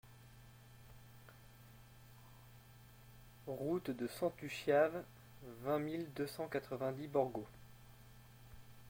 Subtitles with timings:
[3.45, 5.03] Route de Centu Chiave,
[5.63, 7.45] vingt mille deux cent quatre-vingt-dix Borgo